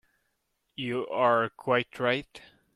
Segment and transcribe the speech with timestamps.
[0.75, 2.41] You are quite right.